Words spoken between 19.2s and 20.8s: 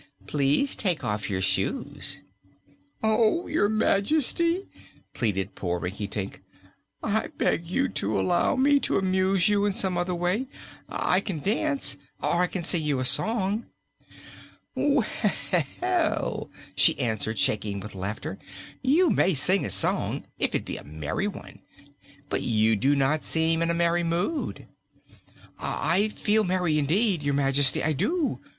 sing a song if it be